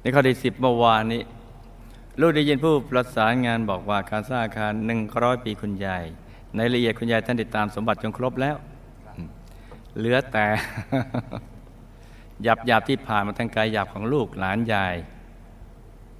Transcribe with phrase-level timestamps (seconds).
[0.00, 1.22] ในข้อที่สิบเมื่อวานนี้
[2.20, 6.04] ลูกได้ยินผู้ประสานงานบอกว่าการสร้างอาคารหนึ่งร้อยปีคุณยาย
[6.56, 8.56] ในละเอียดคุณยายท่านติดตามสมบัติจนครบแล้ว
[9.96, 10.46] เหลือแต่
[12.42, 14.94] หยาบหยาบที่ผ่านมาทางกายหยาบของลูกหลานยาย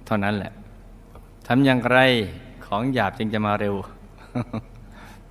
[0.05, 0.51] เท่านั้นแหละ
[1.47, 1.99] ทำอย่างไร
[2.65, 3.75] ของหยาบจึงจะมาเร็ว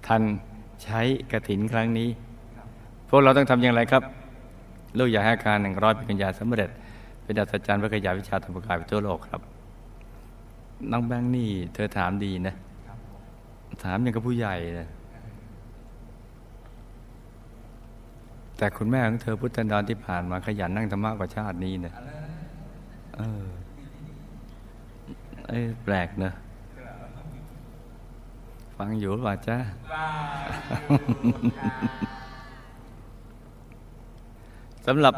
[0.07, 0.23] ทัน
[0.83, 1.01] ใช้
[1.33, 2.09] กระถินครั้งนี้
[3.09, 4.03] พวกเราต้องทำอย่างไรครับ
[4.99, 6.71] ลูกอยากให้อาการหนึ่งร้อยป็นกัญญาสำเร็จ
[7.31, 9.43] เป็นอัศจรรย์พระขยายวิชาธรรมกายไปทั่วโลกครับ
[10.91, 12.55] น้องแบงค์นี่ เธอถามดีนะ
[13.85, 14.89] ถามอย่างกับผู้ใหญ่นะ
[18.59, 21.95] แต่คุณแม่ของเธอพุทธันดรที่ผ่านมาขยันนั่งธรรมะกว่าชาตินี้นะ
[23.17, 23.47] เออ
[25.49, 26.33] เอ้แปลกเนะ
[28.77, 29.59] ฟังอยู่หรือเปล่าจ้า
[34.89, 35.15] สำหรับ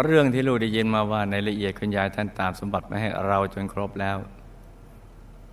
[0.00, 4.16] เรื่องที่ลูกได้ยินมาว่าในละเอียดคุณยายท่านตามสมบัติมาให้เราจนครบแล้ว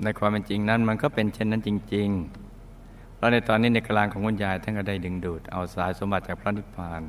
[0.04, 7.02] ในความเป็นจริงนั้นมันก็เป็นเช่นนั้นจริงๆเพราะในตอนนี้ในกลางของคุณยายท่านก็ได้ดึงดูด เอาสายสมบัติจากพระนิพพาน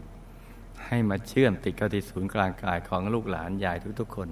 [0.87, 4.29] ให้มาเชื่อมติดเข้าที่ศูนย์กลางกายของลูกหลานยายทุกๆคน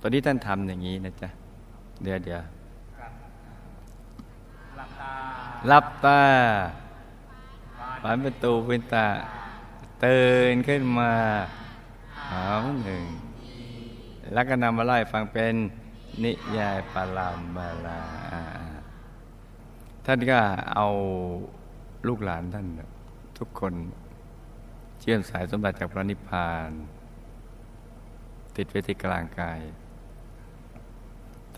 [0.00, 1.28] ตอนนี้ท่านทำอย่างนี้นะจ๊ะ
[2.02, 2.42] เดี๋ยวเดี๋ยว
[5.66, 6.22] หลับตา
[8.02, 9.06] ฝันประตูเป็นตา
[10.04, 11.12] ตื่นขึ้นมา
[12.30, 12.44] หา
[12.84, 13.04] หนึ่ง
[14.32, 15.54] แล้วก็นำมาไล่ฟังเป็น
[16.24, 18.00] นิยายปารามบาลา
[20.06, 20.38] ท่านก็
[20.74, 20.86] เอา
[22.06, 22.66] ลูกหลานท่าน
[23.38, 23.74] ทุกคน
[25.00, 26.70] เชื่อมสายสมบัติจากพระนิพพาน
[28.56, 29.60] ติดไว้ที่กลางกาย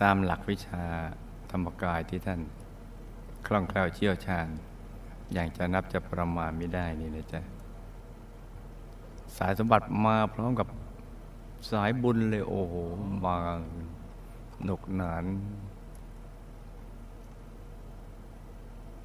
[0.01, 0.83] ตามหลักวิชา
[1.51, 2.39] ธรรมกายที่ท่าน
[3.47, 4.47] คล่องแคล่วเชี่ยวชาญ
[5.33, 7.41] อย่างจะนับจะประมาณไม่ได้นี่นะจ๊ะ
[9.37, 10.67] สายสมบัติมาพร้อมกับ
[11.71, 12.73] สายบุญเลยโอ้โห
[13.25, 13.59] มาง
[14.65, 15.25] หนกหนาน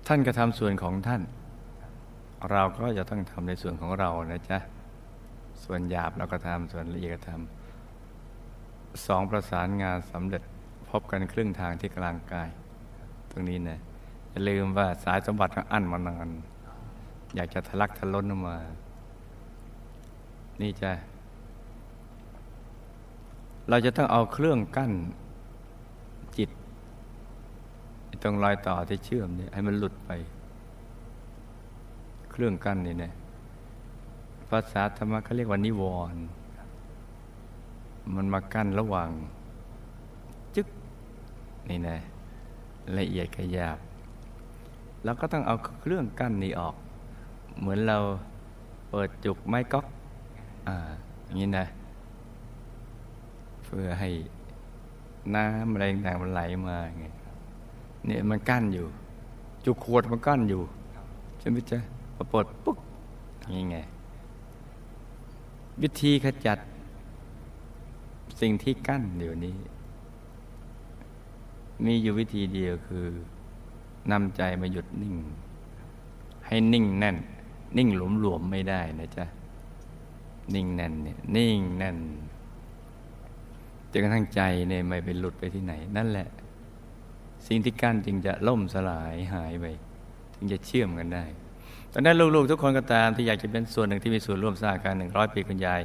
[0.07, 1.23] ท่านกระทำส่วนของท่าน
[2.51, 4.59] เราก็จะต้องทำในส่วนของเรานะจ๊ะ
[5.65, 10.43] ส่วนหยาบเราก็ทำส่วนละเอียดก็ทำสองประสานงานสำเร็จ
[10.91, 12.49] พบกันครึ่งทางที่กลางกาย
[13.31, 13.79] ตรงนี้นะ
[14.31, 16.29] อย่าลืมว่าสายสมบัติอั้นมานาน
[17.35, 18.57] อยากจะทะลักทะล้นออกมา
[20.61, 20.93] นี่จ้ะ
[23.69, 24.93] เราจะต้องเอาเครื่องกั้น
[26.37, 26.51] จิต
[28.23, 30.11] ตรงรอยต่อที่เชื่อมเนี่ยให้มันหลุดไป
[32.31, 33.13] เครื่องกั้นนี่นะ
[34.51, 36.23] ภาษาธรรมะเขาเรียกว่านิวรณ์
[38.15, 39.11] มันมากั้นระหว่าง
[40.57, 40.69] จึก
[41.71, 41.99] นี่นะ
[42.99, 43.79] ละเอียดขยาบ
[45.05, 46.75] เราก็ต้องเอาเครื่องกั้นนี้ออก
[47.59, 47.99] เหมือนเรา
[48.91, 49.87] เปิดจุกไม้ก๊อก
[50.67, 50.77] อ่า
[51.25, 51.67] อย่างนี้นะ
[53.65, 54.09] เพื่อให้
[55.35, 57.05] น้ำอะไรต่างมันไหลมาไง
[58.07, 58.87] เนี่ยมันกั้นอยู่
[59.65, 60.63] จุกขวดมันกั้นอยู่
[61.39, 61.79] ใช่ไหมจ๊ะ
[62.15, 62.79] พอปลดปุ๊บ
[63.51, 63.77] นี่ไง
[65.83, 66.59] วิธีขจัด
[68.41, 69.55] สิ่งที่กั้นเดี๋ยวนี้
[71.85, 73.07] มีอยู่วิธีเดียวคือ
[74.11, 75.15] นำใจมาหยุดนิ่ง
[76.47, 77.17] ให้นิ่งแน่น
[77.77, 79.25] นิ่งหลวมหลวมไม่ได้นะจ๊ะ
[80.55, 81.99] นิ่งแน่นเนี่ยนิ่งแน่น
[83.91, 86.29] จนกระทั่งใจเนี่ยไม่ไปหลุดไปที่ไหน นั่นแหละ
[87.47, 89.67] สิ่งที่กั้นจึงจะล่มสลายหายไป
[90.35, 91.25] ถึงจะเชื่อมกันได้
[91.93, 95.81] ตอนนั้นลูกๆ ทุกคนก็ตามที่อยากจะเป็นส่วนหนึ่งที่มีส่วนร่วมสร้างการหนึ่งร้อยปีคุณยาย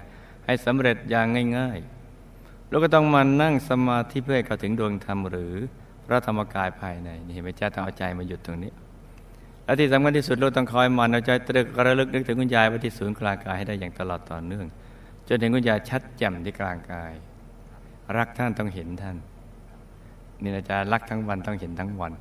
[0.46, 1.28] ให้สำเร็จอย่าง
[1.58, 5.54] ง่ายๆเราก็ต้องมานั่งสมาธิเพื่อให้เข้าถึงดวงธรรมหรือ
[6.06, 8.72] พระธรรมกายภายในนี่เห็นไหมจ้าต้องเอาใจมาหยุดตรงนี้
[9.66, 14.66] และที่สำคัญที่สุดเราต้องคอยมันเอาใจตรึกระลึกนึกถึงคุณยายไว้ที่ศูนย์กลางกายให้ได้อย่างตลอดต่อเนื่อง
[15.28, 17.12] จนถึงคุณยายชัดแจ่มที่กลางกาย
[18.18, 19.18] รักท่านต้องเห็นท่าน
[20.42, 22.14] นี่นะจ๊ะรักทั้งวันต้องเห็นทั้งวัน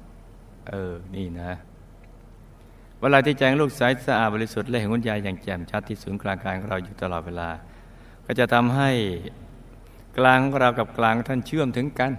[0.69, 1.50] เออ นี่นะ
[3.00, 7.49] เวลาที่แจงลูกใสสะอาดบริสุทธิ์และเห็นคุณยายอย่างแจ่มชัดที่ศูนย์กลางกายของเราอยู่ตลอดเวลา
[8.27, 8.91] ก็จะทำให้
[10.19, 12.12] กลางของเรากับกลางท่านเชื่อมถึงกัน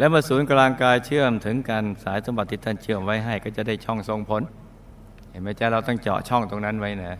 [0.00, 4.42] และเมื่อศูนย์กลางกายเชื่อมถึงกันสายสมบัติที่ท่านเชื่อมไว้ให้ก็จะได้ช่องทรงผล
[5.30, 7.18] เห็นไหมจ๊ะเราต้องเจาะช่องตรงนั้นไว้นะ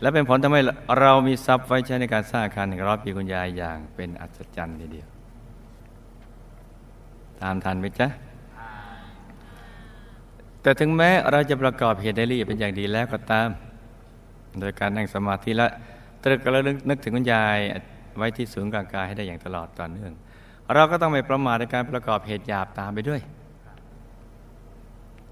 [0.00, 0.62] และเป็นผลทำให้
[1.00, 5.08] เรามีทรัพย์ไว้ใช้ในการสร้างอาคารหนึ่งร้อยปีคุณยายอย่างเป็นอัศจรรย์ทีเดียว
[7.40, 8.08] ตามทันไหมจ๊ะ
[10.62, 13.48] แต่ถึงแม้เราจะประกอบเหตุได้รีเป็นอย่างดีแล้วก็ตาม
[14.60, 15.68] โดยการนั่งสมาธิและ
[16.22, 17.58] ตรึกระลึกนึกถึงคุณยาย
[18.16, 20.12] ไว้ที่ศูนย์กลางกายให้ได้อย่างตลอดต่อเนื่อง
[20.74, 23.20] เราก็ต้องไม่ประมาทในการประกอบเหตุหยาบตามไปด้วย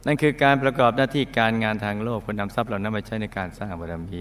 [0.07, 4.21] นั่นคือการประกอบหน้าที่การงานทางโลกคนนำทรัพย์เหล่านั้นมาใช้ในการสร้างบารมี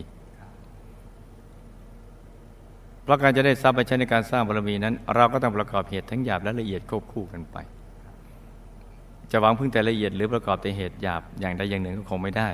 [3.03, 7.57] เพราะการจะได้ทรัพย์ไปใช้ในการสร้างบารมีนั้น เราก็ต้องประกอบเหตุทั้งหยาบและละเอียดควบคู่กันไป
[9.31, 12.49] จะหวังพึ่งแต่ละเอียดหรือประกอบแต่เหตุหยาบอย่างใดอย่างหนึ่งก็คงไม่ได้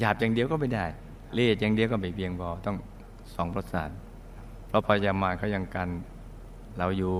[0.00, 0.84] หยาบอย่างเดียวก็ไม่ได้
[1.36, 2.76] ละเอียดอย่างเดียวก็ไม่เพียงพอต้อง
[3.34, 3.90] สองประสาน
[4.68, 5.88] เพราะพยามาเขายังกัน
[6.78, 7.14] เราอยู่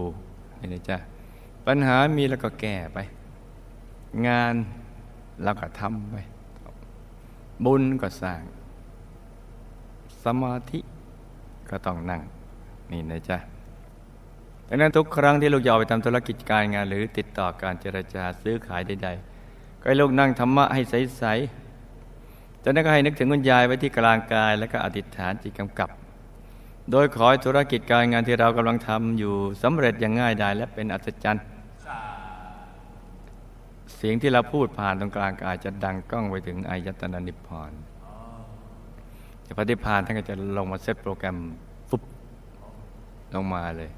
[0.60, 0.96] นี่นะจ๊ะ
[1.66, 2.98] ปัญหามีแล้วก็แก้ไป
[4.26, 4.54] งาน
[5.42, 6.16] เราก็ทำไป
[7.64, 8.42] บุญก็สร้าง
[10.24, 10.80] สมาธิ
[11.70, 12.22] ก็ต้องนั่ง
[12.92, 13.38] นี่นะจ๊ะ
[14.68, 25.90] ดังนั้นทุกครั้งที่ลูกยอไปทำธุรกิจการงาน หรือติดต่อการเจรจาซื้อขายใดๆก็ให้ลูกนั่งธรรมะให้ใสๆจากนั้นก็ให้นึกถึงคุณยายไว้ที่กลางกาย แล้วก็อธิษฐานจิตกำกับ
[26.90, 31.44] โดยขอให้ธุรกิจการงานที่เรากำลังทำอยู่สำเร็จอย่างง่ายดายและเป็นอัศจรรย์
[33.94, 37.72] เสียงที่เราพูดผ่านตรงกลางกายจะดังก้องไปถึงอายตนะนิพพาน
[39.46, 41.36] จะปฏิพานท่านก็จะลงมาเซตโปรแกรม
[41.88, 42.02] ฟุบ
[43.34, 43.90] ลงมาเลย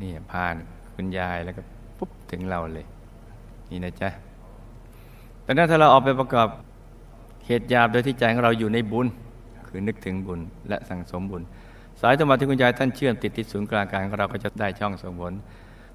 [0.00, 0.54] นี่ผ่าน
[0.94, 1.62] คุณยายแล้วก็
[1.98, 2.86] ปุ๊บถึงเราเลย
[3.70, 4.10] นี่นะจ๊ะ
[5.42, 6.48] แต่นั้นถ้าเราออกไปประกอบ
[7.46, 9.06] เหตุยาบโดยที่ใจของเราอยู่ในบุญ
[9.68, 11.42] คือนึกถึงบุญและสั่งสมบุญ
[12.00, 15.32] สายธรรมะที่คุณยายท่านเชื่อมติดที่ศูนย์กลางกายของเราก็จะได้ช่องส่งผล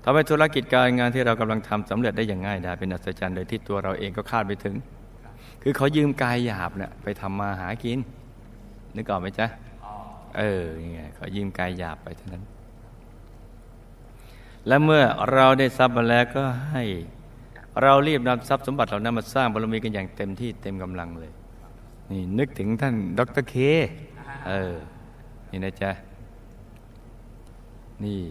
[0.03, 4.75] ทำให้ธุรกิจการงานที่เรากำลังทำสำเร็จได้อย่างง่ายดายเป็นอัศจรรย์โดยที่ตัวเราเองก็คาดไม่ถึง
[5.63, 7.99] คือเขายืมกายหยาบเนี่ยไปทำมาหากิน
[8.95, 9.47] นึกออกไหมจ๊ะ
[10.37, 12.43] เออยังไงเขายืมกายหยาบไปเท่านั้น
[14.67, 15.03] และเมื่อ
[15.33, 16.83] เราได้ทรัพย์มาแล้วก็ให้
[17.81, 21.31] เรารีบนำทรัพย์สมบัติเหล่านั้นมาสร้างบารมีกันอย่างเต็มที่เต็มกำลังเลย
[22.11, 23.55] นี่นึกถึงท่านดรเค
[24.47, 24.75] เออ
[25.53, 25.91] นี่นะจ๊ะ
[28.03, 28.21] นี่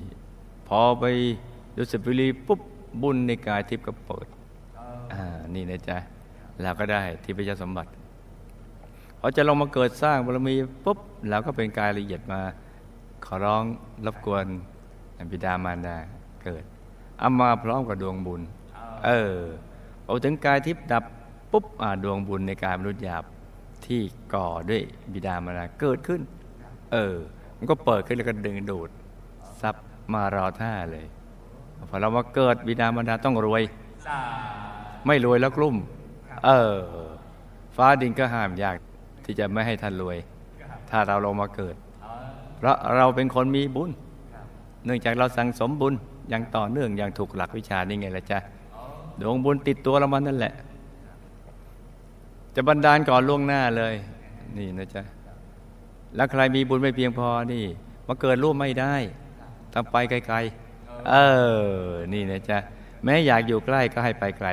[0.69, 1.05] พอไป
[1.77, 2.61] ดูสิบุรีปุ๊บ
[3.03, 4.27] บุญในกายทิพย์ก็เปิด
[5.13, 5.23] อ่า
[5.55, 5.99] นี่นะจ๊ะ
[6.63, 7.91] เราก็ได้ทิพยสมบัติ
[9.19, 10.55] พอจะลงมาเกิดสร้างบารมี
[10.85, 10.99] ปุ๊บ
[11.29, 12.41] เราก็เป็นกายละเอียดมา
[13.25, 13.65] ขอร้อง
[14.07, 14.47] รบกวน
[15.31, 15.97] บิดามารดา
[16.43, 16.65] เกิด
[17.19, 18.43] เอามาพร้อมกับดวงบุญ
[19.05, 19.37] เออ
[20.05, 21.05] พอถึงกายทิพย์ดับ
[21.53, 23.25] ปุ๊บอ่าดวงบุญในกายมนุษย์หยาบ
[23.87, 24.01] ที่
[24.35, 24.83] ก่อด้วย
[25.13, 26.21] บิดามารดาเกิดขึ้น
[26.93, 27.17] เออ
[27.57, 28.91] มันก็เปิดขึ้นแล้วก็ดึงดูด
[29.61, 31.07] ทรัพย์มารอท่าเลย
[31.89, 33.63] พอเรามาเกิดบิดามารดาต้องรวย
[35.07, 35.77] ไม่รวยแล้วกลุ่ม
[36.47, 36.77] เออ
[37.77, 38.77] ฟ้าดินก็ห้ามยาก
[39.25, 40.17] ที่จะไม่ให้ท่านรวย
[40.91, 41.77] ถ้าเราลงมาเกิด
[42.59, 43.91] เพราะเราเป็นคนมีบุญ
[44.85, 45.95] เนื่องจากเราสั่งสมบุญ
[46.29, 48.39] อย่างต่อเนื่องอย่างถูกหลักวิชานี่ไงล่ะจ๊ะ
[49.21, 50.55] ดวงบุญติดตัวเรามันนั่นแหละ
[52.55, 53.95] จะบันดาลก่อนล่วงหน้าเลย
[54.57, 55.03] นี่นะจ๊ะ
[56.17, 57.65] แล้วใครมีบุญไม่เพียงพอนี่
[58.07, 58.95] มาเกิดร่วมไม่ได้
[59.75, 61.15] ต้องไปไกลๆ เอ
[61.77, 62.59] อ นี่นะจ๊ะ
[63.05, 64.49] แม้อยากอยู่ใกล้ก็ให้ไปไกล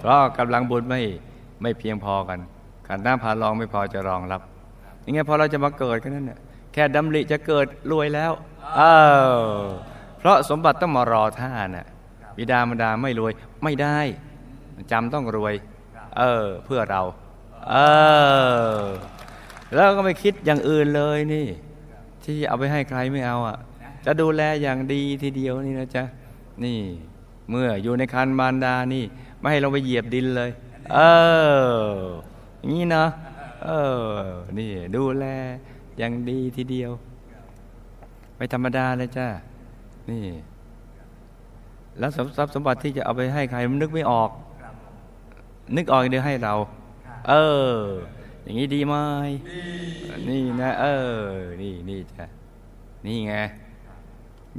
[0.00, 1.00] เพราะกำลังบุญไม่
[1.62, 2.38] ไม่เพียงพอกัน
[2.86, 4.40] ขันน้ำพารองไม่พอจะรองรับ
[5.04, 6.40] ยังไงพอเราจะมาเกิดกันนั่นเนี่ย
[6.72, 8.32] แค่ดำริจะเกิดรวยแล้ว
[8.76, 8.82] เอ
[9.32, 9.60] อ
[10.18, 11.86] เพราะสมบัติต้องมารอท่าน่ะ
[12.36, 13.32] บิดามารดาไม่รวย
[13.64, 13.98] ไม่ได้
[14.92, 15.54] จำต้องรวย
[16.18, 17.02] เออ เพื่อเรา
[17.70, 17.76] เอ
[18.80, 18.82] อ
[19.74, 21.46] แล้วก็ไม่คิดอย่างอื่นเลยนี่
[22.24, 23.56] ที่เอาไปให้ใครไม่เอาอะ
[24.04, 26.04] จะดูแลอย่างดีทีเดียวนี่นะจ๊ะ
[26.64, 26.80] นี่
[27.50, 29.04] เมื่ออยู่ในคันมารดานี่
[29.40, 30.50] ไม่ให้เราไปเหยียบดินเลย
[30.94, 30.98] เอ
[31.52, 31.90] อ
[32.58, 33.04] อย่างนี้นะ
[33.64, 33.70] เอ
[34.00, 34.04] อ
[34.58, 35.24] นี่ดูแล
[35.98, 36.90] อย่างดีทีเดียว
[38.36, 39.28] ไม่ธรรมดาเลยจ้า
[40.10, 40.24] นี่
[41.98, 44.30] แล้วทรัพย์สมบัติที่จะเอาไปให้ใครมันนึกไม่ออก
[45.76, 46.54] นึกออกเดียวให้เรา
[47.28, 47.34] เอ
[47.72, 47.78] อ
[48.48, 48.94] อย่างนี้ดีไหม
[50.28, 50.86] นี่นะเอ
[51.22, 51.26] อ
[51.62, 52.24] นี่นี่จ้ะ
[53.06, 53.34] นี่ไง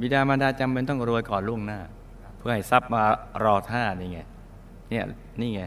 [0.00, 1.78] บิดามารดาจำเป็นต้องรวยก่อนล่วงหน้า
[2.38, 3.02] เพื่อให้ทรัพย์มา
[3.44, 4.18] รอท่านี่ไง
[4.90, 5.04] เนี่ย
[5.40, 5.62] นี่ไง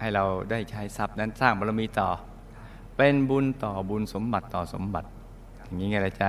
[0.00, 2.08] ให้เราได้ใช้ทรัพย์นั้นสร้างบารมีต่อ
[2.96, 5.08] เป็นบุญต่อบุญสมบัติต่อสมบัติ
[5.64, 6.28] อย่างนี้ไงล่ะจ๊ะ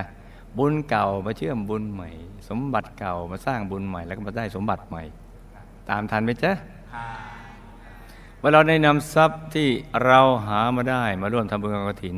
[0.58, 2.10] บุญเก่ามาเชื่อมบุญใหม่
[2.50, 5.04] สมบัติเก่ามาสร้างบุญใหม่ แล้วก็มาได้สมบัติใหม่
[5.90, 6.52] ตามทันไหมจ๊ะ
[8.40, 9.70] เมื่อเราได้นำทรัพย์ที่
[10.06, 12.16] เราหามาได้มาร่วมทำบุญกฐิน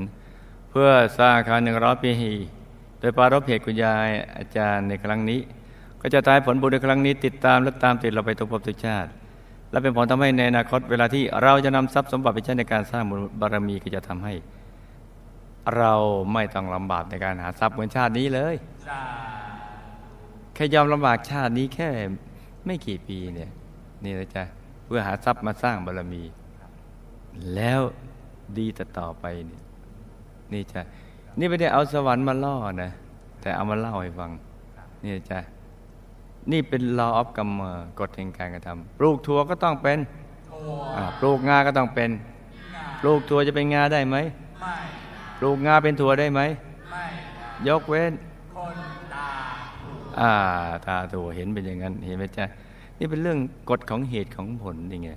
[0.70, 2.12] เพื่อสร้างอาคารหนึ่งร้อยปี
[3.00, 5.40] โดยปารพเหตุกุญยายอาจารย์ในครั้งนี้
[6.02, 9.10] ก็จะทายผลบุญในครั้งนี้ ติดตามและตามติดเราไปทุกภพทุกชาติ
[9.72, 14.34] และเป็นผลทำให้ในอนาคตเวลาที่เราจะนำทรัพย์สมบัติไปใช้ในการสร้างบุญบารมีก็จะทำให้
[15.78, 15.94] เรา
[16.34, 18.56] ไม่ต้องลำบากในการหาทรัพย์เหมือนชาตินี้เลย
[20.54, 21.90] แค่ยอมลำบากชาตินี้แค่
[22.66, 23.50] ไม่กี่ปีเนี่ย
[24.04, 24.44] นี่นะจ๊ะ
[24.90, 26.24] พื่อหาทรัพย์มาสร้างบารมี
[27.56, 27.82] แล้ว
[28.58, 29.62] ดีต่อต่อไปเนี่ย
[30.54, 30.82] นี่จ้ะ
[31.40, 32.90] นี่ไม่ได้เอาสวรรค์มาล่อนะ
[33.42, 34.32] แต่เอามาเล่าให้ฟัง
[35.04, 35.40] นี่จ้ะ
[36.52, 37.62] นี่เป็น law of กรรม
[38.00, 40.00] กฎแห่งการกระทำปลูกถั่วก็ต้องเป็น
[41.20, 42.10] ปลูกงาก็ต้องเป็น
[43.02, 44.18] ปลูกถั่วจะเป็นงาได้ไหม
[45.40, 46.42] ปลูกงาเป็นถั่วได้ไหม
[47.68, 48.14] ยกเว้น
[50.20, 50.32] อ่า
[50.86, 52.46] ตาตัวเห็นเป็นอย่างนั้นเห็นไหมจ๊ะ
[53.00, 53.40] นี่เป็นเรื่อง
[53.70, 55.10] กฎของเหตุของผลนี่ไง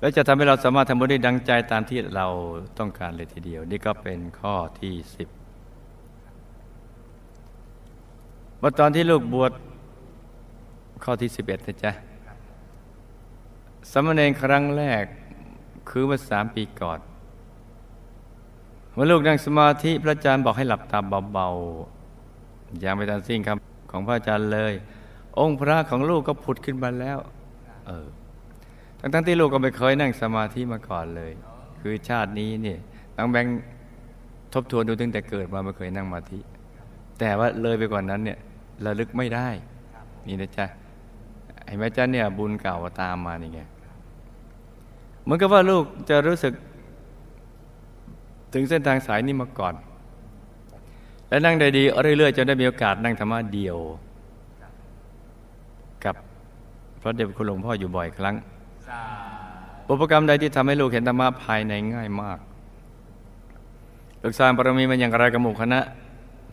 [0.00, 2.26] แล้วจะทำให้เราสามารถทำบุญได้ดังใจตามที่เรา
[2.78, 5.28] ต้องการเลยทีเดียว นี่ก็เป็นข้อที่สิบ
[8.60, 9.52] ว่าตอนที่ลูกบวช
[11.04, 11.92] ข้อที่สิบเอ็ดนะจ๊ะ
[13.90, 15.04] สมณเณรครั้งแรก
[15.88, 16.98] คือเมื่อสามปีก่อน
[18.92, 24.74] เมื่อลูกนั่งสมาธิพระอาจารย์บอกให้หลับตาเบาๆยังไม่ทันสิ้นคำของพระอาจารย์เลย
[25.38, 27.18] องค์พระของลูกก็ผุดขึ้นมาแล้ว
[27.86, 28.06] เออ
[29.00, 31.32] ทั้งๆที่ลูกก็ไม่เคยนั่งสมาธิมาก่อนเลย
[31.80, 32.78] คือชาตินี้เนี่ย
[33.16, 33.46] ตั้งแบง
[34.52, 36.38] ทบทวนดูตั้งแต่เกิดมาไม่เคยนั่งสมาธิ
[37.18, 38.38] แต่ว่าเลยไปกว่านนั้นเนี่ย
[38.84, 39.48] ระลึกไม่ได้
[40.26, 40.66] นี่นะจ๊ะ
[41.64, 43.60] ไอ้แม่จ้าเนี่ยบุญเก่าตามมานี่ไง
[45.22, 46.52] เหมือนกับว่าลูกจะรู้สึก
[48.52, 49.74] ถึงเส้นทางสายนี้มาก่อน
[51.28, 51.82] และนั่งได้ดี
[52.18, 54.07] เรื่อยๆจนได้มีโอกาสนั่งธรรมะเดียวกับ
[57.00, 58.34] พระเดชคุณหลวงพ่ออยู่บ่อยครั้ง
[59.90, 62.38] อุปกรรมใดที่ทำให้ลูกเห็นธรรมะภายในง่ายมาก
[64.22, 65.80] ลูกสร้างปรมีมันอย่างไรกับหมู่คณะ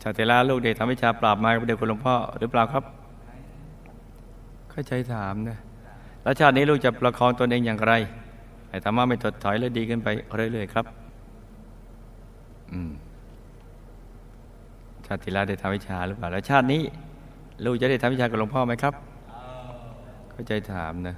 [0.02, 2.84] ชาติลาลูกเด็กทำวิชาปราบมากับเด็กคุณหลวงพ่อหรือเปล่าครับ
[4.70, 5.58] เข้าใจถามนะ
[6.22, 7.92] แล้วชาตินี้ลูกจะประคองตนเองอย่างไร
[8.68, 10.08] ให้ธรรมะไม่ถดถอยและดีขึ้นไป
[10.52, 10.84] เรื่อยๆครับ
[12.72, 12.90] อืม
[15.06, 16.82] ชาติลาได้ทำวิชาหรือเปล่าแล้วชาตินี้
[17.64, 18.94] ลูกจะได้ทำวิชากับหลวงพ่อไหมครับ
[20.36, 21.16] เข้าใจถามนะ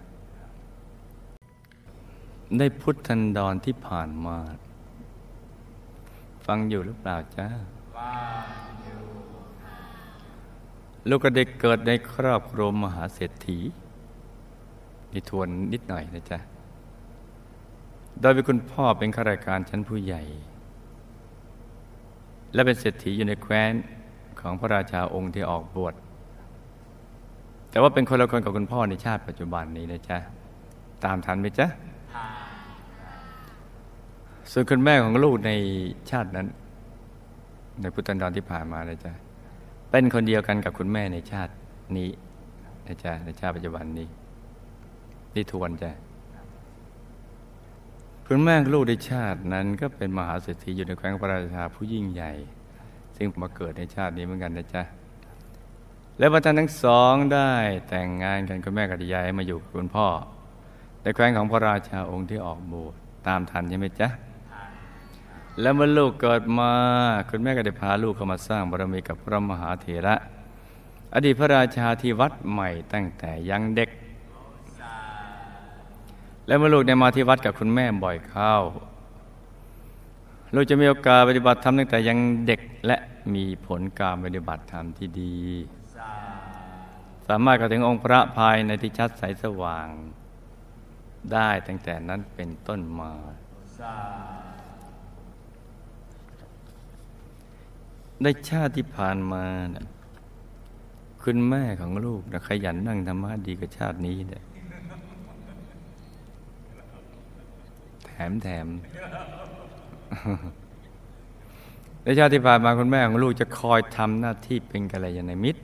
[2.58, 4.36] ได้พุทธันดรที่ผ่านมา
[6.46, 7.48] ฟังอยู่หรือเปล่าจ้า
[11.08, 13.58] ลูกก็ได้เกิดในครอบครัวมหาเศรษฐี
[15.12, 16.38] นี่ทวนนิดหน่อยนะจ๊ะ
[18.20, 20.22] โดยเป็นคุณพ่อเป็นข้าราชการชั้นผู้ใหญ่
[22.54, 23.72] และเป็นเศรษฐีอยู่ในแคว้น
[24.40, 25.94] ของพระราชาองค์ที่ออกบวช
[27.78, 30.18] แต่ว่าเป็นคนละคนกับคุณพ่อในชาติปัจจุบันนี้นะจ๊ะ
[31.04, 31.66] ตามทันไหมจ๊ะ
[34.50, 35.50] ส่วนคุณแม่ของลูกใน
[36.10, 36.46] ชาตินั้น
[37.80, 39.12] ในพุทธันดรที่ผ่านมานะจ๊ะ
[39.90, 41.52] เป็นคนเดียวกันกับคุณแม่ในชาติ
[41.96, 42.10] นี้
[42.86, 44.08] นะจ๊ะในชาติปัจจุบันนี้
[45.32, 45.90] ที่ทวนจ้ะ
[48.26, 52.32] คุณแม่ลูกในชาตินั้น ก็เป็นมหาเศรษฐีอยู่ในแคว้นพระราชาผู้ยิ่งใหญ่
[53.16, 54.84] ซึ่งมาเกิดในชาตินี้เหมือนกันนะจ๊ะ
[56.18, 57.52] และบรรทันทั้งสองได้
[57.88, 60.08] แต่งงานกันคุณแม่กับยายมาอยู่กับคุณพ่อ
[61.02, 62.94] ในแคว้นของพระราชาองค์ที่ออกบวช
[63.26, 64.08] ตามทันใช่ไหมจ๊ะ
[65.60, 66.72] แล้วเมื่อลูกเกิดมา
[67.30, 70.14] คุณแม่ก็ได้พาลูกเข้ามาสร้างบารมีกับพระมหาเถระ
[71.14, 73.90] อดีตพระราชาที่วัดใหม่ตั้งแต่ยังเด็ก
[76.46, 78.54] แล้วเมื่อลูกได้มาที่วัดกับคุณแม่บ่อยเข้า
[80.54, 82.96] ลูกจะมีโอกาสปฏิบัติธรรมตั้งแต่ยังเด็กและ
[83.34, 85.36] มีผลการปฏิบัติธรรมที่ดี
[87.28, 89.88] สามารถเข้าถึงองค์พระภายในที่ชัดใสสว่าง
[91.32, 93.12] ได้ตั้งแต่นั้นเป็นต้นมา
[98.22, 99.44] ในชาติที่ผ่านมา
[99.74, 99.86] นะ
[101.22, 104.42] คุณแม่ของลูกนะขยันนั่งธรรมะดีกับชาตินี้เนี่ย
[108.06, 108.66] แถมแถม
[112.02, 115.62] ในชาติที่ผ่านมาคุณแม่ของลูกจะคอยทำหน้าที่เป็นกัลยาณมิตร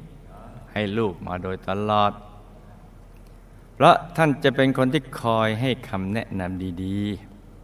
[0.75, 2.12] ให้ลูกมาโดยตลอด
[3.75, 7.00] เพราะท่านจะเป็นคนที่คอยให้คำแนะนำดี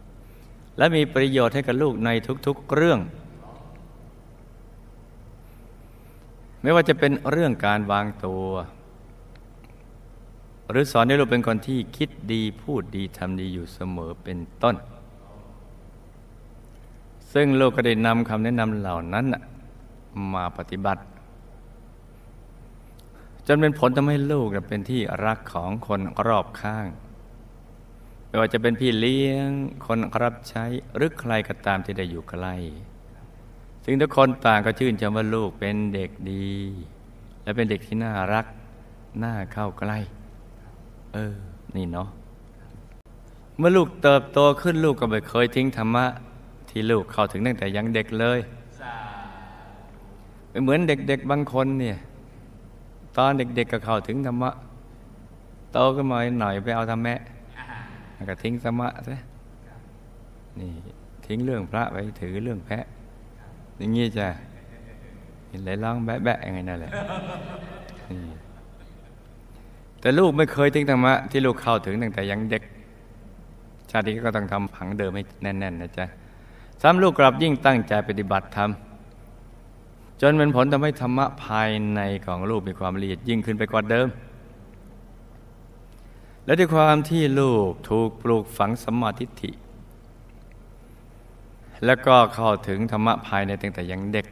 [0.07, 2.09] ๆ และมีประโยชน์ให้กับลูกใน
[2.47, 2.99] ทุกๆเรื่อง
[6.61, 8.45] ไม่ว่าจะเป็นเรื่องการวางตัว
[10.69, 14.75] หรือสอนให้เราเป็นคนที่คิดดีพูดดีทำดีอยู่เสมอเป็นต้น
[17.33, 19.25] ซึ่งโลกก็ได้นำคำแนะนำเหล่านั้น
[20.33, 21.01] มาปฏิบัติ
[23.47, 26.87] จนเป็นผลทำให้ลูกเป็นที่รักของคนรอบข้าง
[28.27, 29.49] ไม่ว่าจะเป็นพี่เลี้ยง
[29.85, 32.55] คนรับใช้ หรือใครก็ตามที่ได้อยู่ใกล้
[33.85, 36.51] ซึ่งทุกคนต่างก็ชื่นชมว่าลูกเป็นเด็กดี
[37.43, 38.45] และเป็นเด็กที่น่ารัก
[39.23, 39.97] น่าเข้าใกล้
[41.13, 41.35] เออ
[41.75, 42.09] นี่เนาะ
[43.57, 46.05] เมื่อลูกเติบโตขึ้นลูกก็ไม่เคยทิ้งธรรมะ
[46.69, 48.39] ที่ลูกเข้าถึงตั้งแต่ยังเด็กเลย
[50.49, 51.97] ไม่เหมือนเด็ก ๆ บางคนเนี่ย
[53.17, 54.51] ตอนเด็ก ๆก็เข้าถึงธรรมะ
[55.71, 57.19] โตขึ้นมาหน่อยไปเอาธรรมะ
[58.29, 59.15] ก็ทิ้งธรรมะซะ
[60.59, 60.69] นี่
[61.25, 62.85] ทิ้งเรื่องพระไปถือเรื่องแพะ
[63.77, 64.27] อย่างงี้จ้ะ
[65.47, 66.91] เห็นไหลร้องแบะแบะยังไงนั่นแหละ
[69.99, 72.63] แต่ลูกไม่เคยทิ้งธรรมะที่ลูกเข้าถึงตั้งแต่ยังเด็ก
[73.89, 76.05] ชาตินี้ก็ต้องทำผังเดิมให้แน่นๆนะจ๊ะ
[76.81, 78.69] ซ้ำลูกกลับยิ่งตั้งใจปฏิบัติธรรม
[80.21, 84.07] จนเป็นผลทำให้ธรรมะภายในของลูกมีความละเอียดยิ่งขึ้นไปกว่าเดิม
[86.45, 89.51] และด้วยความที่ลูกถูกปลูกฝังสมาธิิ
[91.85, 94.25] แล้วก็เข้าถึงธรรมะภายในตั้งแต่ยังเด็ก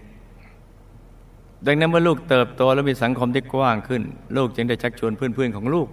[1.66, 4.02] ดังนั้นเมื่อลูกเติบโตแล้วมีสังคมที่กว้างขึ้น
[4.38, 5.88] ลูกจึงได้ชักชวนเพื่อนๆของลูก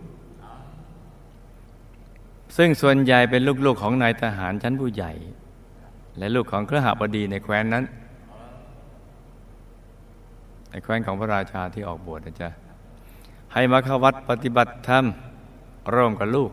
[2.57, 5.13] ซึ่งส่วนใหญ่เป็นลูกๆของนายทหารชั้นผู้ใหญ่
[6.19, 7.85] และลูกของเครือหบดีในแคว้นนั้น
[10.83, 12.49] แคว้นของพระราชาที่ออกบวชนะจ๊ะ
[13.53, 15.05] ให้มาเข้าวัดปฏิบัติธรรม
[15.95, 16.51] ร่วมกับลูก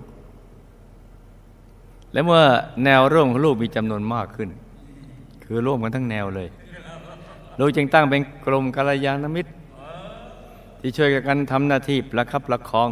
[2.14, 2.44] และเมื่อ
[2.86, 4.50] แนวร่วมของลูกมีจำนวนมากขึ้น
[5.44, 6.48] คือร่วมกันทั้งแนวเลย
[7.58, 9.52] เราจึงตั้งเป็นกลุ่มกัลยาณมิตร
[10.80, 12.90] ที่ช่วยกันทำหน้าที่ประคับประคอง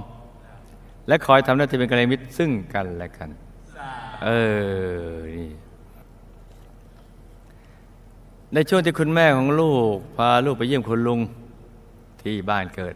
[1.07, 3.29] และคอยทำหน้าที่เป็นกัลยาณมิตรซึ่งกันและกัน
[4.25, 4.29] เอ
[5.13, 5.49] อนี่
[8.53, 11.19] ในช่วงที่คุณแม่ของลูก พาลูกไปเยี่ยมคุณลุง
[12.21, 12.95] ที่บ้านเกิด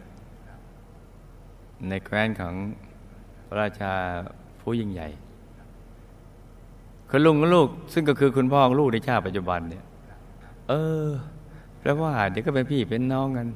[1.87, 2.53] ในแคว้นของ
[3.47, 3.93] พระราชา
[4.61, 5.07] ผู้ยิ่งใหญ่
[7.09, 9.83] คือลุงกับลูก ซึ่งก็คือคุณพ่อของลูกในชาติปัจจุบันเนี่ย
[10.69, 10.73] เอ
[11.05, 11.07] อ
[11.79, 13.47] แปลว่าเดี๋ยวก็เป็นพี่เป็นน้องกัน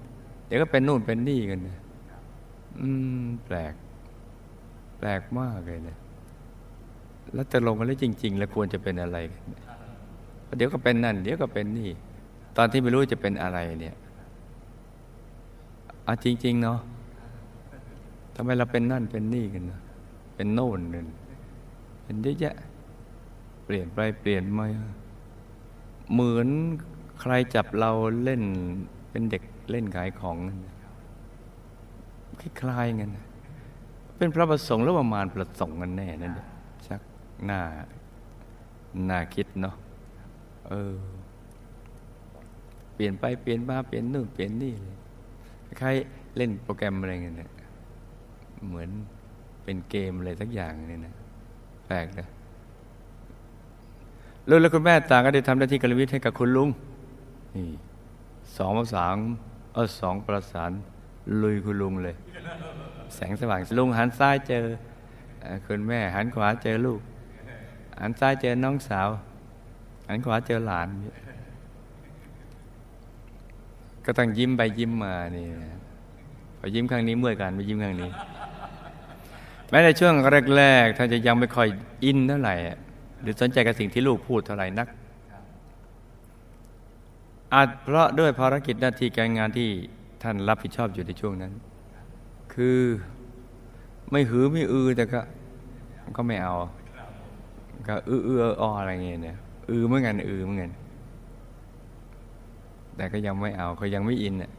[0.47, 1.59] เดี๋ยวก็เป็นนู่นเป็นนี่กัน
[2.79, 2.89] อื
[3.21, 3.73] ม แปลก
[4.99, 5.97] แปลกมากเลยเนี่ย
[7.33, 9.68] แล้วจะลงกันแล้วจริง ๆ แล้วควรจะเป็นอะไรกัน
[10.57, 11.89] เดี๋ยวก็เป็นนั่น เดี๋ยวก็เป็นนี่
[12.57, 13.95] ตอนที่ไม่รู้จะเป็นอะไรเนี่ย
[16.07, 16.79] อะจริง ๆ เนาะ
[18.35, 19.79] ทำไมเราเป็นนั่นเป็นนี่กันนะ
[20.35, 20.95] เป็นโน่นเน
[22.03, 22.55] เป็นเยอะแยะ
[23.65, 24.65] เปลี่ยนไปเปลี่ยนมา
[26.13, 26.47] เหมือน
[27.21, 27.91] ใครจับเรา
[28.23, 28.43] เล่น
[29.09, 30.37] เป็นเด็กเล่นขายของ
[32.39, 33.09] คล้ายๆกัน
[34.17, 36.33] เป็นพระประสงค์หรือว่ามารประสงค์กันแน่นั่น
[36.87, 37.01] ชัก
[37.45, 37.59] หน้า
[39.07, 39.75] หน้าคิดเนาะ
[40.67, 40.93] เออ
[42.95, 44.97] เปลี่ยนไปเปลี่ยนมาเปลี่ยนนู่นเปลี่ยนนี่เลย
[45.81, 45.95] คล้าย
[46.37, 47.51] เล่นโปรแกรมอะไรเงี้ย
[48.67, 48.89] เหมือน
[49.63, 51.13] เป็นเกมอะไรสักอย่างนี่นะ
[51.87, 52.27] แปลกนะ
[54.49, 56.69] ลูกและคุณแม่ต่างก็ได้ทำหน้าที่กรวิทย์ให้กับคุณลุง
[57.55, 57.67] นี่
[58.57, 59.15] สองประสาน
[59.73, 60.71] เออสองประสาน
[61.41, 62.15] ลุยคุณลุงเลย
[63.15, 64.63] แสงสว่างลุงหันซ้ายเจอ
[65.67, 66.99] คุณแม่หันขวาเจอลูก
[67.99, 69.07] หันซ้ายเจอน้องสาว
[70.09, 70.87] หันขวาเจอหลาน
[74.05, 75.45] ก็ต้องยิ้มไปยิ้มมานี่
[76.59, 78.09] พอยิ้มข้างนี้เมื่อยกันไปยิ้มข้างนี้
[79.69, 80.13] แม้ในช่วง
[80.57, 81.67] แรกๆท่านจะยังไม่ค่อย
[82.03, 82.55] อินเท่าไหร่
[83.21, 84.87] หรือสนใจกับสิ่งที่ลูกพูดเท่าไหร่นัก
[87.53, 89.69] อาจเพราะด้วยภารกิจหน้าที่การงานที่
[90.23, 91.53] ท่านรับผิดชอบอยู่ในช่วงนั้น
[92.53, 92.79] คือ
[94.11, 95.21] ไม่หือไม่อือแต่ก็
[96.17, 96.55] ก็ไม่เอา
[97.87, 99.37] ก็อืออือออะไรเงี้ยเนี่ย
[99.71, 100.65] อือเมื่อไงอือเมื่อไง
[102.95, 104.51] แต่ก็ยังไม่เอาเขายังไม่อินเนี่ย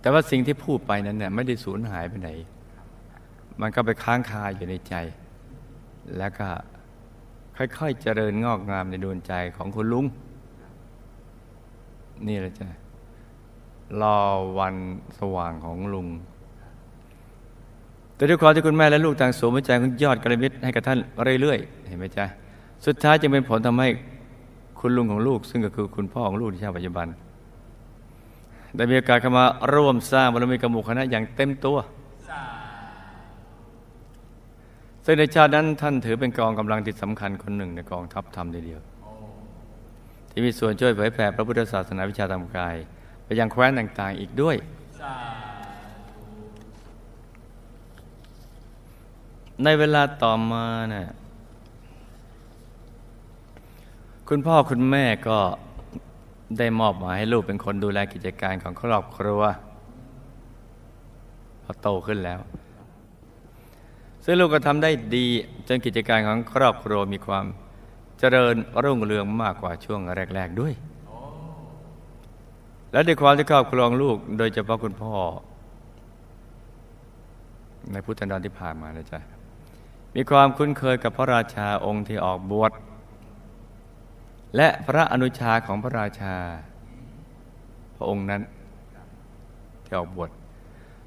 [0.00, 2.30] แต่ว่าสิ่งที่พูดไปนั้นเนี่ยไม่ได้สูญหายไปไหน
[3.60, 4.94] มันก็ไปค้างคาอยู่ในใจ
[6.18, 6.48] แล้วก็
[7.56, 10.06] ค่อยๆเจริญงอกงามในดวงใจของคุณลุง
[12.28, 12.68] นี่แหละจ้ะ
[14.00, 14.18] รอ
[14.58, 14.74] วัน
[15.18, 16.08] สว่างของลุง
[18.16, 20.98] แต่ด้วยความที่คุณแม่และลูกต่างสวมใจของยอดกระมิดให้กับท่าน
[21.40, 22.24] เรื่อยๆเห็นไหมจ๊ะ
[22.86, 23.88] สุดท้ายจึงเป็นผลทำให้
[24.80, 27.06] คุณลุงของลูก ซึ่งก็คือคุณพ่อของลูกที่ชาปัจจุบัน
[28.76, 31.78] ได้มีโอกาสเข้ามาร่วมสร้างบารมีกมุคณะอย่างเต็มตัว
[35.04, 38.80] ซึ่งในชาตินั้นท่านถือเป็นกองกำลังที่สำคัญคนหนึ่งในกองทัพธรรมเดียว
[40.30, 42.76] ที่มีส่วนช่วยเผยแผ่พระพุทธศาสนาวิชาธรรมกาย
[43.24, 44.56] ไปยังแคว้นต่างๆอีกด้วย
[49.64, 51.06] ในเวลาต่อมานะ่ะ
[54.28, 55.38] คุณพ่อคุณแม่ก็
[56.58, 59.42] ได้มอบหมายให้ลูกเป็นคนดูแลกิจการของครอบครัว
[61.64, 62.40] พอโตขึ้นแล้ว
[64.24, 65.26] ซึ่งลูกก็ทำได้ดี
[65.68, 67.44] จนกิจการของครอบครัวมีความ
[68.18, 70.00] เจริญรุ่งเรืองมากกว่าช่วง
[70.34, 70.74] แรก ๆด้วย
[72.92, 75.14] และด้วยความที่ครอบครองลูก โดยเฉพาะคุณพ่อ
[77.92, 79.35] ในพุทธันดรที่ผ่านมานะจ๊ะ
[80.18, 82.72] มีความคุ้นเคยกับพระราชาองค์ที่ออกบวช
[84.56, 86.36] และพระอนุชาของพระราชา
[87.96, 88.42] พระองค์นั้น
[89.84, 90.30] ที่ออกบวช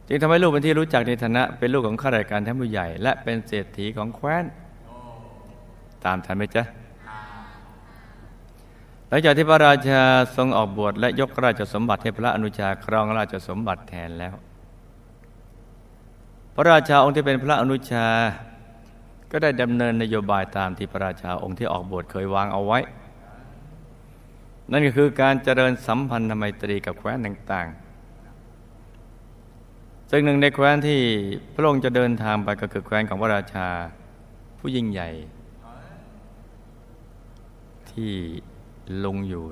[0.07, 4.45] จึงทำให้ลูกเป็นที่รู้จักในฐานะเป็นลูกของข้าราชการท่านผู้ใหญ่ และเป็นเศรษฐีของแคว้น
[6.05, 6.63] ตามทันไหมจ๊ะ
[9.09, 10.01] หลังจากที่พระราชา
[10.35, 14.33] ทรงออกบวชและยกราชสมบัติให้พระอนุชาครองราชสมบัติแทนแล้ว
[16.55, 18.07] พระราชาองค์ที่เป็นพระอนุชา
[19.31, 22.79] ก็ได้ดำเนินนโยบายตามที่พระราชาองค์ที่ออกบวชเคยวางเอาไว้
[24.71, 27.89] นั่นก็คือการเจริญสัมพันธไมตรีกับแคว้นต่างๆ
[30.11, 30.99] ซึ่งหนึ่งในแคว้นที่
[31.53, 33.67] พระองค์จะเดินทางไปก็คือแคว้นของพระราชา
[34.59, 35.09] ผู้ยิ่งใหญ่
[37.91, 38.11] ที่
[39.05, 39.43] ลงอยู่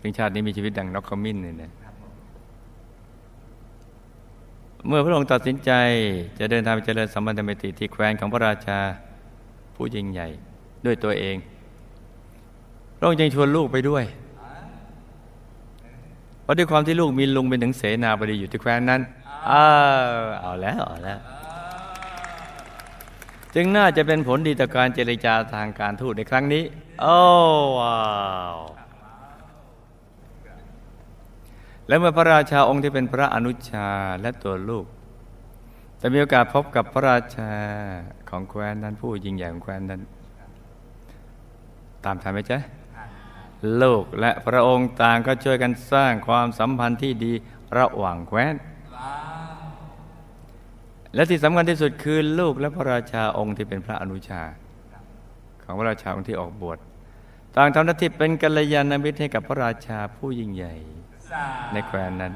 [0.00, 1.72] ถึงชาตินี้มีชีวิตดังนกขมิ้นเนี่ยนะ
[4.86, 5.70] เมื่อพระองค์ตัดสินใจ
[6.38, 8.78] จะเดินทางไปเจริญสัมพันธไมตรีที่แคว้นของพระราชา
[9.74, 10.28] ผู้ยิ่งใหญ่
[10.86, 11.36] ด้วยตัวเอง
[12.96, 14.04] พระองค์จึงชวนลูกไปด้วย
[16.42, 19.00] เพราะด้วยความที่ลูกมีลุงเป็นถึงเสนาบดีอยู่ที่แคว้นนั้น
[19.50, 19.66] อ้า
[20.10, 21.18] วเอาแล้วเอาแล้ว
[23.54, 26.62] จึงน่าจะเป็นผลดีต่อการเจรจาทางการทูตในครั้งนี้
[27.02, 27.18] โอ้
[27.78, 27.98] ว้า
[28.54, 28.56] ว
[31.88, 33.88] และเมื่อพระราชาองค์ที่เป็นพระอนุชา
[34.20, 34.86] และตัวลูก
[36.00, 37.52] จะมีโอกาสพบกับพระราชา
[38.28, 40.02] ของแคว้นนั้นผู้ยิ่งใหญ่ของแคว้นนั้น
[42.04, 42.58] ตามทันไหมจ๊ะ
[43.82, 47.32] ลูกและพระองค์ต่างก็ช่วยกันสร้างความสัมพันธ์ที่ดี
[47.78, 48.54] ระหว่างแคว้น
[51.14, 54.42] และที่สำคัญที่สุดคือลูกและพระราชาองค์ที่เป็นพระอนุชา
[55.64, 56.78] ของพระราชาองค์ที่ออกบวช
[57.56, 60.74] ต่างทำหน้าที่เป็นกัลยาณมิตรให้กับพระราชาผู้ยิ่งใหญ่
[61.72, 62.32] ในแคว้นนั้น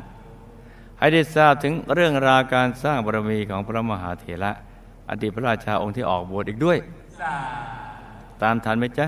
[0.99, 4.53] ให้ได้ทราบถึงเรื่องราวการสร้างบารมีของพระมหาเถระ
[5.11, 6.79] อดีตพระราชาองค์ที่ออกบวชอีกด้วย
[8.43, 9.07] ตามทันไหมจ๊ะ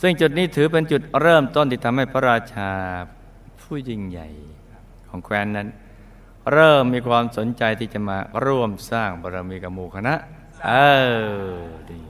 [0.00, 2.70] ซึ่งจุดนี้ถือเป็นจุดเริ่มต้นที่ทำให้พระราชา
[3.60, 4.28] ผู้ยิ่งใหญ่
[5.08, 5.68] ของแคว้นนั้น
[6.52, 10.14] เริ่มมีความสนใจที่จะมาร่วมสร้างบารมีกับหมู่คณะ
[10.66, 10.72] เอ
[11.54, 12.00] อดี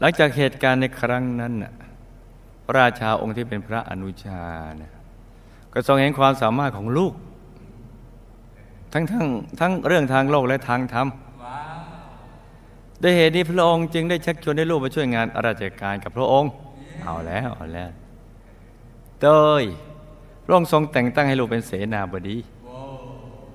[0.00, 1.81] หลังจากเหตุการณ์ในครั้งนั้นน่ะพ
[2.72, 4.42] ระราชาองค์ที่เป็นพระอนุชา
[4.76, 4.92] เนี่ย
[5.72, 7.12] ก็ทรงเห็นความสามารถของลูก
[8.92, 9.26] ทั้งทั้ง
[9.60, 11.06] ทั้งเรื่องทางโลกและทางธรรม
[13.02, 16.50] ด้วยเหตุนี้พระองค์จึงได้ชักชวนให้ลูกมาช่วยงานราชการกับพระองค์
[17.02, 17.90] เอาแล้วเอาแล้ว
[19.20, 19.26] เต
[19.62, 19.64] ย
[20.44, 22.38] พระองค์ทรงแต่งตั้งให้ลูกเป็นเสนาบดี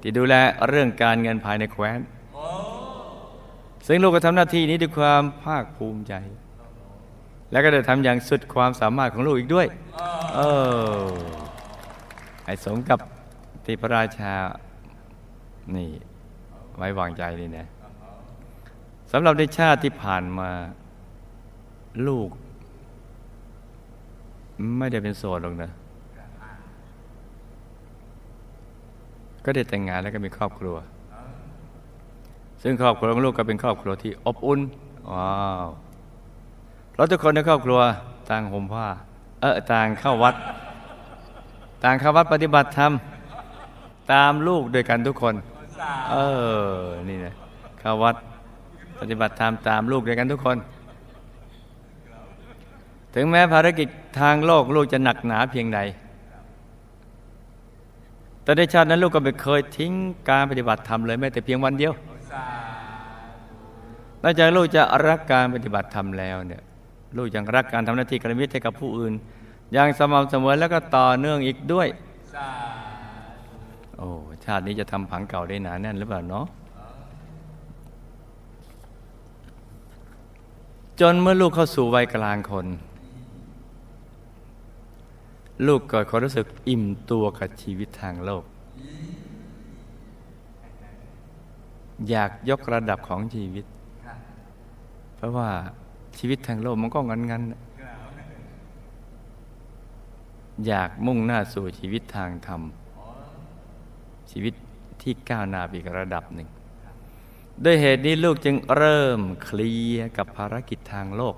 [0.02, 0.36] ที่ดูแล
[0.68, 2.00] เรื่องการเงินภายในแคว้น
[3.88, 6.14] ซึ่งลูกก็ทำหน้าที่นี้ด้วยความภาคภูมิใจ
[7.52, 9.68] แล้วก็ได้ทำอย่างสุดความสามารถของลูกอีกด้วย
[10.36, 10.40] เอ
[11.04, 11.08] อ
[12.46, 13.00] ให้สมกับ
[13.66, 14.34] ที่พระราชา
[15.76, 15.90] นี่
[16.76, 17.68] ไว้วางใจนี่นะ
[19.12, 20.50] สำหรับในชาติที่ผ่านมา
[22.08, 22.30] ลูก
[24.78, 25.72] ไม่ได้เป็นโสดหรอกนะ
[29.46, 30.76] ก็ได้แต่งงานแล้วก็มีครอบครัว
[32.62, 34.60] ซึ่งครอบครัวของลูกก็เป็นครอบครัวที่อบอุ่น
[35.12, 35.32] ว้า
[35.66, 35.68] ว
[36.98, 37.80] เราทุกคนในครอบครัว
[38.30, 38.88] ต่างห่มผ้า
[39.42, 40.36] เออต่างเข้าวัด
[41.84, 42.92] ต่างเข้าวัดปฏิบัติธรรม
[44.14, 45.36] ตามลูกด้วยกันทุกคน
[46.12, 46.16] เอ
[46.80, 47.34] อ นี่นะ
[47.80, 48.16] เข้าวัด
[49.00, 50.58] ปฏิบัติธรรมตามลูกด้วยกันทุกคน
[53.16, 53.88] ถึงแม้ภารกิจ
[54.20, 55.80] ทางโลกลูกจะหนักหนาเพียงใด
[58.44, 59.92] แต่ในชาตินั้นลูกก็ไม่เคยทิ้ง
[60.30, 61.94] การปฏิบัติธรรมเลยแม้แต่เพียงวันเดียว
[64.24, 66.64] นอกจากลูกจะรักการปฏิบัติธรรมแล้วเนี่ย
[67.16, 69.14] ลูกยังรักการทำหน้าที่กระมิตรให้กับผู้อื่น
[69.74, 71.88] อย่างสม่ำเสมอแล้วก็ต่อเนื่องอีกด้วย
[73.98, 74.10] โอ้
[74.46, 76.46] ชาตินี้จะทำผังเก่าได้หนาแน่นหรือเปล่าเนาะ
[81.00, 82.68] จนเมื่อลูกเข้าสู่วัยกลางคน
[85.68, 88.44] ลูกเกิดความรู้สึกอิ่มตัวกับชีวิตทางโลก
[92.10, 93.66] อยากยกระดับของชีวิต
[95.16, 95.50] เพราะว่า
[96.18, 97.42] ชีวิตทางโลกมันก็งันงัน
[100.68, 102.62] อยากมุ่งหน้าสู่ชีวิตทางธรรม
[104.32, 104.54] ชีวิต
[105.02, 106.48] ที่ก้าวหน้าอีกระดับหนึ่ง
[107.64, 111.36] ด้วยเหตุนี้ลูกจึงเริ่มเคลียร์กับภารกิจทางโลก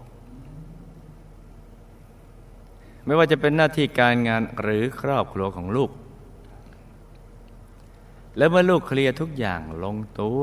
[3.06, 5.92] ไม่ว่าจะเป็นหน้าที่การงานหรือครอบครัวของลูก
[8.38, 10.42] และเมื่อลูกเคลียร์ทุกอย่างลงตัว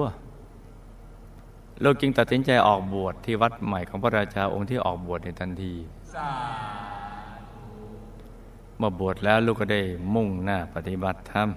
[1.85, 5.75] ลูกจึงตัดสินใจออกบวชที่วัดใหม่ของพระราชาองค์ที่ออกบวชในทันที
[8.79, 9.83] เมื่อบวชแล้วลูกก็ได้
[10.15, 11.49] มุ่งหน้าปฏิบัติธรรม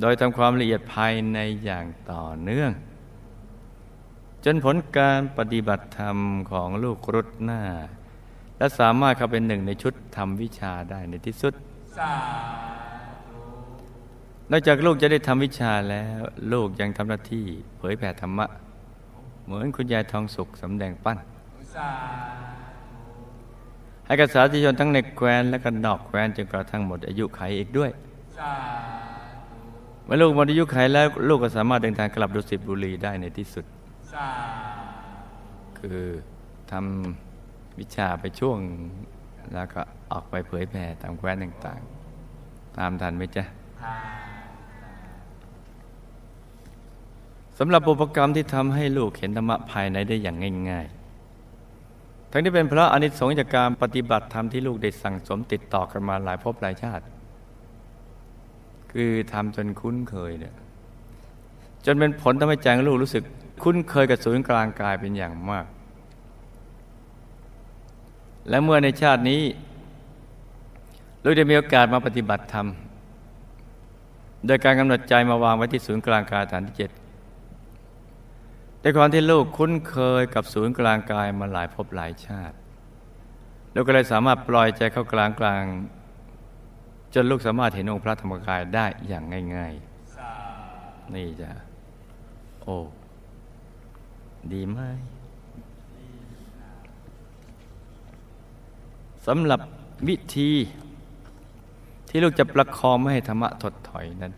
[0.00, 2.70] โดยทำความละเอียดภายในอย่างต่อเนื่อง
[4.44, 6.16] จนผลการปฏิบัติธรรม
[6.50, 7.62] ของลูกรุดหน้า
[8.58, 11.54] และสามารถเข้าเป็นหนึ่งในชุดทำวิชาได้ในที่สุด
[14.50, 16.20] นอกจากลูกจะได้ทำวิชาแล้ว
[16.52, 17.46] ลูกยังทำหน้าที่
[17.78, 18.46] เผยแผ่ธรรมะ
[19.44, 21.18] เหมือนคุณยายทองสุขสำแดงปั้น
[24.06, 27.90] ให้กับสาธุชนทั้งในแคว้นและก็นอกแคว้นจนกระทั่งหมดอายุไขอีกด้วย
[30.04, 33.64] เมื่อลูกหมดอายุไขแล้วลูกก็สามารถเดินทางกลับดุสิตบุรีได้ในที่สุด
[35.78, 36.00] คือ
[36.70, 38.58] ทำวิชาไปช่วง
[39.54, 39.80] แล้วก็
[40.12, 43.44] ออกไปเผยแผ่ตามแคว้นต่างๆ ตามทันไหมจ๊ะ
[47.58, 50.36] สำหรับบุพกรรมที่ทำให้ลูกเห็นธรรมะภายในได้อย่าง
[50.70, 57.04] ง่ายๆ ทั้งที่เป็นเพราะอนิสงส์จากการปฏิบัติธรรมที่ลูกได้สั่งสมติดต่อกันมาหลายภพหลายชาติ
[58.92, 60.54] คือทำจนคุ้นเคยเนี่ย
[61.84, 63.24] จนเป็นผลทำให้ใจงลูกรู้สึก
[63.62, 65.66] คุ้นเคยกับศูนย์กลางกายเป็นอย่างมาก
[68.48, 69.42] และเมื่อในชาตินี้
[71.24, 72.66] ลูกได้มีโอกาสมาปฏิบัติธรรม
[74.46, 76.90] โดยการกำหนดใจมาวางไว้ที่ศูนย์กลางกายฐานที่เจ็ด
[78.86, 82.56] ด้วยความที่ลูกคุ้นเคยกับศูนย์กลางกายมาหลายภพหลายชาติ
[83.74, 85.64] ลูกก็เลยสามารถปล่อยใจเข้ากลางกลาง
[87.14, 89.24] จนลูกสามารถเห็นองค์พระธรรมกายได้อย่าง
[89.56, 89.74] ง่าย
[90.44, 91.50] ๆ นี่จ้ะ
[92.62, 92.76] โอ้
[94.52, 94.78] ดีไหม
[99.26, 99.60] สำหรับ
[100.08, 100.52] วิธี
[102.08, 104.32] ที่ลูกจะประคองไม่ให้ธรรมะถดถอยนั้น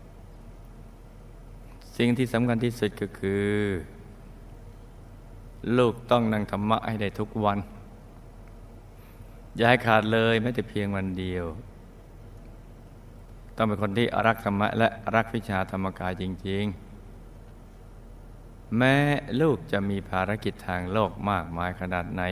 [1.97, 3.45] สิ่งที่สำคัญที่สุดก็คือ
[5.77, 7.59] ลูกต้องนั่งธรรมะให้ได้ทุกวัน
[9.55, 11.45] อย่าให้ขาดเลยแม้แต่เพียงวันเดียว
[13.55, 16.63] ต้องเป็นคนที่รักธรรมะ และรักวิชาธรรมกายจริง
[17.91, 18.95] ๆ แม้
[19.41, 22.23] ลูกจะมีภารกิจทางโลกมากมายขนาดไหน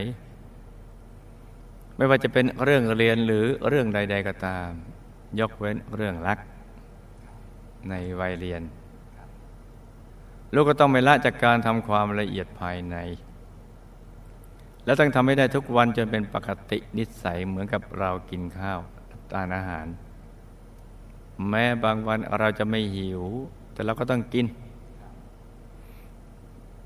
[1.96, 4.70] ไม่ว่าจะเป็นเรื่องเรียนหรือเรื่องใด ๆ ก็ตาม
[5.40, 6.38] ยกเว้นเรื่องรัก
[7.88, 8.62] ในวัยเรียน
[10.54, 12.96] ลูกก็ต้องไม่ละจากการทำความละเอียดภายใน
[14.84, 18.78] และต้องทำให้ได้ทุกวันจนเป็นปกตินิสัยเหมือนกับเรากินข้าว
[19.32, 19.86] ทานอาหาร
[21.48, 23.22] แม้บางวันเราจะไม่หิว
[23.72, 24.46] แต่เราก็ต้องกิน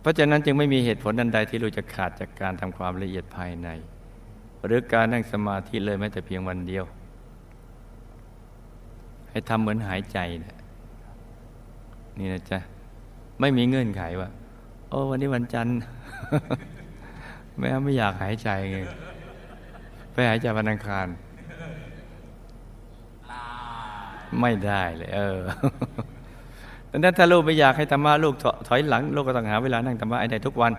[0.01, 3.69] เพราะฉะนั้นจึงไม่มีเหตุผลใดที่ลูกจะขาดจากการทำความละเอียดภายใน
[4.65, 6.85] หรือการนั่งสมาธิเลยแม้แต่เพียงวันเดียว
[9.31, 10.57] ให้ทำเหมือนหายใจนะ
[12.19, 12.59] นี่นะจ๊ะ
[13.41, 14.29] ไม่มีเงื่อนไขว่า
[14.91, 15.77] โอ้วันนี้วันจันทร์
[17.59, 18.79] แม่ไม่อยากหายใจไง
[20.13, 21.07] ไปหายใจวันอังคาร
[24.41, 25.39] ไม่ได้เลยเออ
[26.91, 28.35] ดังนั้นถ้าลูกไม่อยากให้ธรรมะลูก
[28.69, 30.73] ถอยหลังลูกก็ต้องหาเวลานั่งธรรมะให้ได้ทุกวัน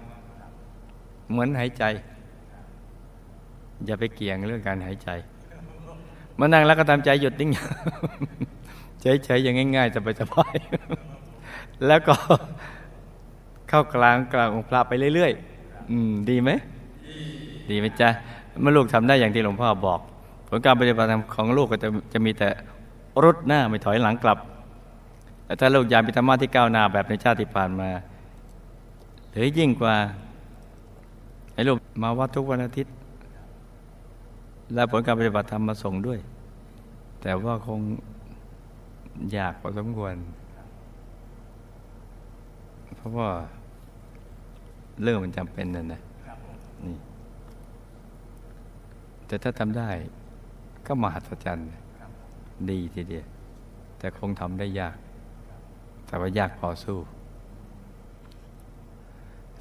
[1.31, 1.83] เหมือนหายใจ
[3.85, 5.09] อย่าไปเกี่ยงเรื่องการหายใจ
[6.39, 7.51] มานั่งแล้วก็ตามใจหยุดนิ่ง
[9.01, 10.55] เฉยๆอย่างง่ายๆจะไปสบาย
[11.87, 12.15] แล้วก็
[13.69, 16.49] เข้ากลางกลางองค์พระไปเรื่อยๆอืมดีไหม
[17.69, 18.09] ดีไหมจ๊ะ
[18.61, 19.99] เมื่อลูกทำได้อย่างที่หลวงพ่อบอก
[20.47, 22.49] ผลการปฏิบัติธรรมของลูกก็จะจะมีแต่
[23.23, 24.37] รุดหน้าไม่ถอยหลังกลับ
[25.45, 27.89] แต่ถ้าลูกอยากมีธรรมะที่ก้าวหน้าแบบในชาติที่ผ่านมา
[29.31, 29.95] หรือยิ่งกว่า
[31.53, 32.93] ให้ลูกมาวัดทุกวันอาทิตย์
[34.73, 36.19] และผลการปฏิบัติธรรมมาส่งด้วย
[37.21, 37.79] แต่ว่าคง
[39.33, 40.15] อยากพอสมควร
[43.01, 43.31] เพราะว่า
[45.01, 46.01] เรื่องมันจำเป็นนั่นนะ
[46.85, 46.97] นี่
[49.25, 49.89] แต่ถ้าทำได้
[50.85, 51.69] ก็มหัศจรรย์
[52.69, 53.25] ดีทีเดียว
[53.97, 54.95] แต่คงทำได้ยาก
[56.05, 56.99] แต่ว่ายากพอสู้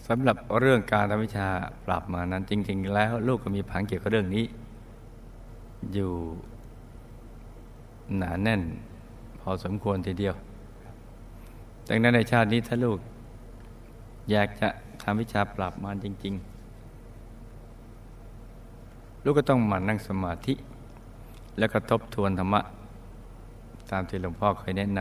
[0.06, 1.48] สำหรับเรื่องการทำวิชา
[1.86, 4.44] ปรับมานั้น จริง ๆ แล้วลูกก็มีผังเกี่ยวกับเรื่องนี้
[5.92, 6.12] อยู่
[8.16, 8.62] หนาแน่น
[9.40, 10.34] พอสมควรทีเดียว
[11.88, 12.98] ดังนั้นในชาตินี้ถ้าลูก
[14.30, 14.68] อยากจะ
[15.02, 16.34] ทำวิชาปรับมาจริง
[18.38, 20.54] ๆ ลูกก็ต้องหมั่นนั่งสมาธิ
[21.58, 22.60] แล้วก็ทบทวนธรรมะ
[23.90, 24.98] ตามที่หลวงพ่อเคยแนะน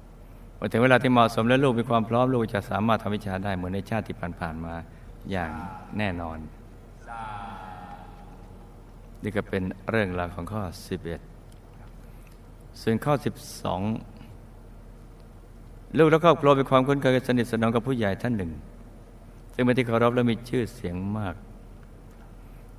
[0.00, 4.74] ำพอถึงเวลาที่เหมาะสมแล้วลูกมีความพร้อมลูกจะสามารถทำวิชาได้เหมือนในชาติที่ผ่านๆมา
[5.30, 5.50] อย่าง
[5.98, 6.38] แน่นอน
[9.22, 10.62] นี่ก็เป็นเรื่องราวของข้อ
[11.68, 13.14] 11 ส่วนข้อ
[13.66, 14.13] 12
[15.98, 18.50] ลูกและครอบครัวเป็นความคุ้นเคยสนิทสนมกับผู้ใหญ่ท่านหนึ่ง
[19.54, 21.34] ซึ่งเป็นที่เคารพและมีชื่อเสียงมาก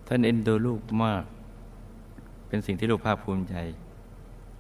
[0.08, 1.24] ท่านเอ็นดูลูกมาก
[2.48, 3.56] เป็นสิ่งที่ลูกภาคภูมิใจ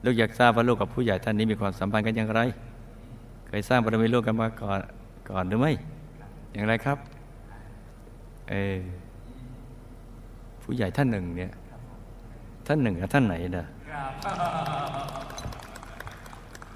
[0.03, 2.41] ลูกอยากทราบว่าลูกกับผู้ใหญ่ท่านนี้มีความสัมพันธ์กันอย่างไร
[3.47, 4.79] เคยสร้างบารมีลูกกันมาก่อน
[5.29, 5.71] ก่อนหรือไม่
[6.51, 6.97] อย่างไรครับ
[8.49, 8.77] เออ
[10.63, 11.51] ผู้ใหญ่ท่านหนึ่งเนี่ย
[12.67, 13.65] ท่านหนึ่งกับท่านไหนเด้อ